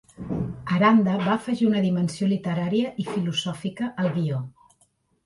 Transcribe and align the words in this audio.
Aranda 0.77 1.17
va 1.19 1.27
afegir 1.39 1.67
una 1.67 1.83
dimensió 1.83 2.29
literària 2.31 2.95
i 3.05 3.05
filosòfica 3.11 3.91
al 4.05 4.11
guió. 4.17 4.41